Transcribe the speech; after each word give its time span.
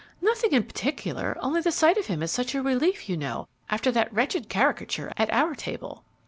"Nothing 0.19 0.53
in 0.53 0.63
particular; 0.63 1.37
only 1.41 1.61
the 1.61 1.71
sight 1.71 1.95
of 1.95 2.07
him 2.07 2.23
is 2.23 2.31
such 2.31 2.55
a 2.55 2.61
relief, 2.63 3.07
you 3.07 3.15
know, 3.15 3.47
after 3.69 3.91
that 3.91 4.11
wretched 4.11 4.49
caricature 4.49 5.13
at 5.15 5.31
our 5.31 5.53
table." 5.53 6.03